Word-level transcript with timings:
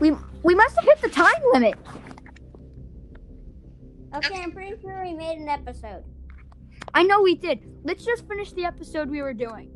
We 0.00 0.12
we 0.42 0.54
must 0.54 0.76
have 0.76 0.84
hit 0.84 1.00
the 1.00 1.08
time 1.08 1.42
limit. 1.52 1.74
Okay, 4.14 4.40
I'm 4.40 4.52
pretty 4.52 4.80
sure 4.80 5.02
we 5.04 5.12
made 5.12 5.38
an 5.38 5.48
episode. 5.48 6.04
I 6.94 7.02
know 7.02 7.20
we 7.22 7.34
did. 7.34 7.60
Let's 7.84 8.04
just 8.04 8.26
finish 8.26 8.52
the 8.52 8.64
episode 8.64 9.10
we 9.10 9.20
were 9.20 9.34
doing. 9.34 9.70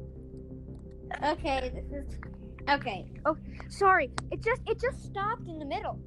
Okay, 1.22 1.70
this 1.74 1.92
is 1.92 2.18
okay. 2.70 3.06
Oh, 3.26 3.36
sorry, 3.68 4.10
it 4.30 4.42
just 4.42 4.62
it 4.66 4.80
just 4.80 5.04
stopped 5.04 5.46
in 5.48 5.58
the 5.58 5.64
middle. 5.66 5.98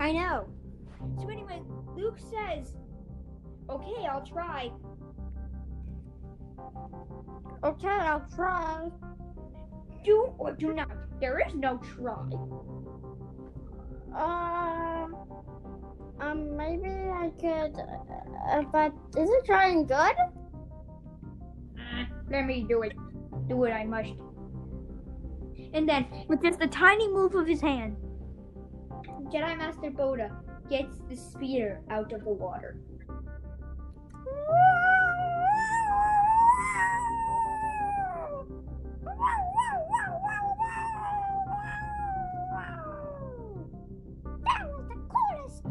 I 0.00 0.12
know. 0.12 0.48
So 1.20 1.28
anyway, 1.28 1.60
Luke 1.94 2.18
says, 2.18 2.74
"Okay, 3.68 4.06
I'll 4.06 4.24
try." 4.24 4.70
Okay, 7.64 7.88
I'll 7.88 8.26
try. 8.34 8.90
Do 10.04 10.32
or 10.38 10.52
do 10.52 10.72
not. 10.72 10.90
There 11.20 11.40
is 11.46 11.54
no 11.54 11.78
try. 11.78 12.28
Um, 14.16 15.14
um, 16.20 16.56
maybe 16.56 16.88
I 16.88 17.30
could. 17.38 17.76
Uh, 18.50 18.62
but 18.72 18.92
is 19.16 19.28
it 19.28 19.44
trying 19.44 19.86
good? 19.86 20.14
Ah, 21.78 22.06
Let 22.30 22.46
me 22.46 22.64
do 22.66 22.82
it. 22.82 22.92
Do 23.48 23.56
what 23.56 23.72
I 23.72 23.84
must. 23.84 24.14
And 25.74 25.86
then, 25.86 26.06
with 26.28 26.42
just 26.42 26.62
a 26.62 26.66
tiny 26.66 27.08
move 27.08 27.34
of 27.34 27.46
his 27.46 27.60
hand, 27.60 27.96
Jedi 29.30 29.58
Master 29.58 29.90
Boda 29.90 30.34
gets 30.70 30.98
the 31.10 31.16
speeder 31.16 31.80
out 31.90 32.12
of 32.12 32.24
the 32.24 32.30
water. 32.30 32.76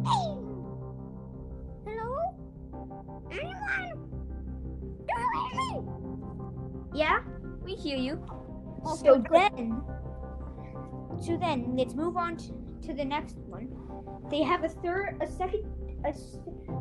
Hello? 0.06 0.58
Anyone? 3.32 4.10
Do 5.08 5.16
you 5.16 5.30
hear 5.52 5.72
me? 5.72 5.82
Yeah, 6.94 7.20
we 7.64 7.74
hear 7.74 7.98
you. 7.98 8.24
So 8.98 9.18
good. 9.18 9.52
then, 9.58 9.82
so 11.22 11.38
then, 11.38 11.76
let's 11.76 11.96
move 11.96 12.18
on 12.18 12.38
to, 12.38 12.54
to 12.88 12.94
the 12.94 13.04
next 13.04 13.38
one. 13.38 13.70
They 14.30 14.44
have 14.44 14.64
a 14.64 14.70
third, 14.70 15.18
a 15.22 15.28
second, 15.28 15.66
a, 16.06 16.10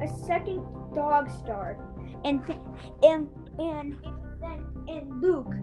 a 0.05 0.09
second 0.27 0.63
dog 0.95 1.31
star, 1.31 1.79
and 2.25 2.43
and 3.03 3.29
and 3.59 3.97
then 4.41 4.67
and 4.89 5.21
Luke 5.23 5.55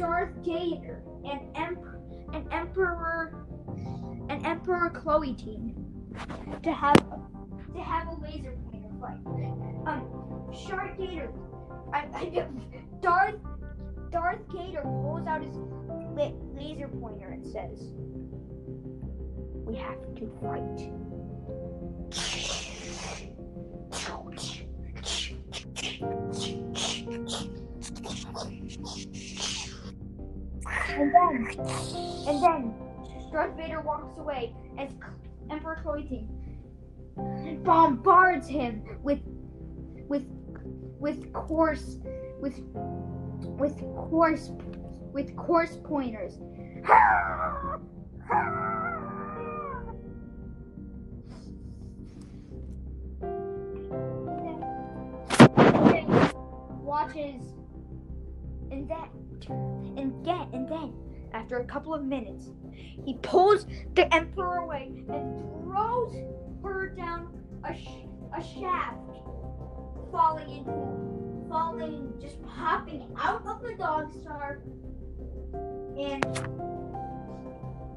Darth 0.00 0.34
Vader 0.36 1.02
and 1.26 1.40
Emperor 1.54 2.00
and 2.32 2.50
Emperor 2.50 3.44
and 4.30 4.46
Emperor 4.46 4.88
Chloe 4.88 5.34
team 5.34 5.74
to 6.62 6.72
have 6.72 6.96
to 6.96 7.80
have 7.82 8.08
a 8.08 8.14
laser 8.22 8.56
pointer 8.70 8.88
fight. 8.98 9.20
Um, 9.86 10.48
Shark 10.54 10.96
Gator, 10.96 11.30
I, 11.92 12.08
I, 12.14 12.46
Darth 13.02 13.34
Darth 14.10 14.40
Gator 14.50 14.80
pulls 14.80 15.26
out 15.26 15.42
his 15.42 15.54
la- 16.16 16.32
laser 16.54 16.88
pointer 16.88 17.28
and 17.28 17.44
says, 17.44 17.92
"We 19.66 19.76
have 19.76 20.00
to 20.14 20.26
fight." 20.40 20.90
And 30.98 31.14
then, 31.14 31.46
and 32.26 32.42
then, 32.42 32.74
Darth 33.32 33.56
Vader 33.56 33.80
walks 33.80 34.18
away 34.18 34.54
as 34.78 34.90
Emperor 35.50 35.76
team 36.08 36.28
bombards 37.64 38.48
him 38.48 38.82
with 39.02 39.20
with 40.08 40.24
with 40.98 41.32
coarse 41.32 41.98
with 42.40 42.58
with 43.58 43.78
coarse 43.96 44.50
with 45.12 45.36
coarse 45.36 45.78
pointers. 45.84 46.38
Watches 56.82 57.59
and 58.80 58.88
then 58.88 59.98
and 59.98 60.24
then 60.24 60.48
and 60.52 60.68
then 60.68 60.94
after 61.32 61.58
a 61.58 61.64
couple 61.64 61.94
of 61.94 62.02
minutes 62.02 62.50
he 63.04 63.14
pulls 63.22 63.66
the 63.94 64.12
emperor 64.14 64.58
away 64.58 64.90
and 65.08 65.64
throws 65.64 66.14
her 66.62 66.88
down 66.96 67.28
a, 67.64 67.74
sh- 67.74 68.06
a 68.36 68.42
shaft, 68.42 68.96
falling 70.10 70.50
into, 70.50 71.48
falling, 71.48 72.12
just 72.20 72.42
popping 72.42 73.06
out 73.18 73.44
of 73.46 73.62
the 73.62 73.74
dog 73.74 74.10
star, 74.22 74.62
and 75.98 76.24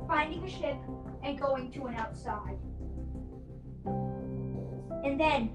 finding 0.08 0.44
a 0.44 0.50
ship 0.50 0.78
and 1.24 1.40
going 1.40 1.72
to 1.72 1.86
an 1.86 1.96
outside. 1.96 2.58
And 5.06 5.20
then 5.20 5.50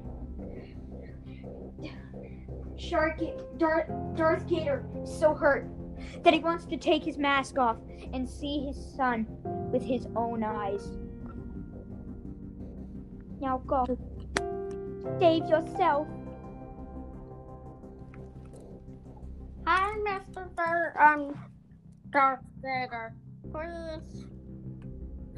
Shark 2.78 3.20
Darth, 3.58 3.90
Darth 4.14 4.46
Gator 4.46 4.84
is 5.02 5.12
so 5.12 5.34
hurt 5.34 5.66
that 6.22 6.32
he 6.32 6.38
wants 6.38 6.64
to 6.66 6.76
take 6.76 7.04
his 7.04 7.18
mask 7.18 7.58
off 7.58 7.76
and 8.12 8.28
see 8.28 8.60
his 8.60 8.76
son 8.96 9.26
with 9.72 9.82
his 9.82 10.06
own 10.14 10.44
eyes. 10.44 10.96
Now 13.40 13.58
go. 13.58 13.84
Save 15.18 15.48
yourself. 15.48 16.06
Hi, 19.66 19.96
Mr. 19.98 20.48
Dar- 20.56 20.94
um, 21.00 21.34
Darth 22.10 22.40
Vader. 22.62 23.14
Please. 23.52 24.26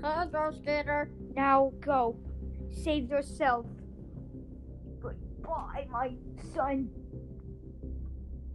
Hi, 0.02 0.26
Darth 0.30 0.64
Vader. 0.64 1.10
Now 1.34 1.72
go. 1.80 2.16
Save 2.70 3.08
yourself. 3.08 3.66
Goodbye, 5.00 5.86
my 5.90 6.12
son. 6.54 6.90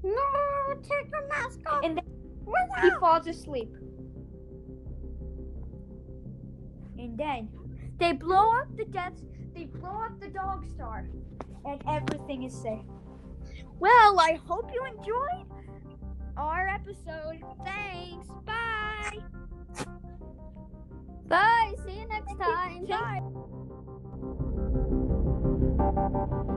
No, 0.05 0.75
take 0.83 1.09
your 1.11 1.27
mask 1.27 1.59
off. 1.67 1.83
And 1.83 1.97
then 1.97 2.05
he 2.81 2.91
falls 2.99 3.25
asleep. 3.27 3.73
And 6.99 7.17
then 7.17 7.49
they 7.99 8.11
blow 8.13 8.51
up 8.51 8.75
the 8.77 8.85
deaths. 8.85 9.23
They 9.55 9.65
blow 9.65 10.03
up 10.05 10.19
the 10.19 10.27
dog 10.27 10.69
star, 10.69 11.07
and 11.65 11.81
everything 11.87 12.43
is 12.43 12.53
safe. 12.53 12.85
Well, 13.79 14.19
I 14.19 14.39
hope 14.45 14.69
you 14.73 14.85
enjoyed 14.85 15.47
our 16.37 16.67
episode. 16.67 17.41
Thanks. 17.63 18.27
Bye. 18.45 19.19
Bye. 21.27 21.73
See 21.85 21.99
you 21.99 22.07
next 22.07 22.37
time. 22.37 22.85
Bye. 26.37 26.51